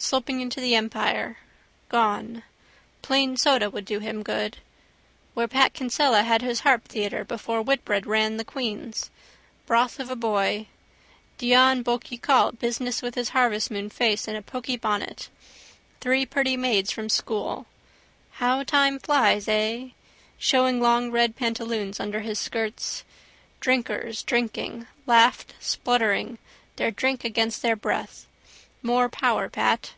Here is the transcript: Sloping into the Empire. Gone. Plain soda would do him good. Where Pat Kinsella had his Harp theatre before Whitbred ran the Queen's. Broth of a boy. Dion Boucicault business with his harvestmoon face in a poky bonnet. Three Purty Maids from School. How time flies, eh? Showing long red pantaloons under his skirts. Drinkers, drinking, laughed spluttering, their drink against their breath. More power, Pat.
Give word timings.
Sloping 0.00 0.40
into 0.40 0.60
the 0.60 0.76
Empire. 0.76 1.38
Gone. 1.88 2.44
Plain 3.02 3.36
soda 3.36 3.68
would 3.68 3.84
do 3.84 3.98
him 3.98 4.22
good. 4.22 4.58
Where 5.34 5.48
Pat 5.48 5.74
Kinsella 5.74 6.22
had 6.22 6.40
his 6.40 6.60
Harp 6.60 6.84
theatre 6.86 7.24
before 7.24 7.64
Whitbred 7.64 8.06
ran 8.06 8.36
the 8.36 8.44
Queen's. 8.44 9.10
Broth 9.66 9.98
of 9.98 10.08
a 10.08 10.14
boy. 10.14 10.68
Dion 11.36 11.82
Boucicault 11.82 12.60
business 12.60 13.02
with 13.02 13.16
his 13.16 13.30
harvestmoon 13.30 13.90
face 13.90 14.28
in 14.28 14.36
a 14.36 14.40
poky 14.40 14.76
bonnet. 14.76 15.30
Three 16.00 16.24
Purty 16.24 16.56
Maids 16.56 16.92
from 16.92 17.08
School. 17.08 17.66
How 18.34 18.62
time 18.62 19.00
flies, 19.00 19.48
eh? 19.48 19.88
Showing 20.38 20.80
long 20.80 21.10
red 21.10 21.34
pantaloons 21.34 21.98
under 21.98 22.20
his 22.20 22.38
skirts. 22.38 23.02
Drinkers, 23.58 24.22
drinking, 24.22 24.86
laughed 25.06 25.54
spluttering, 25.58 26.38
their 26.76 26.92
drink 26.92 27.24
against 27.24 27.62
their 27.62 27.74
breath. 27.76 28.26
More 28.80 29.08
power, 29.08 29.48
Pat. 29.50 29.92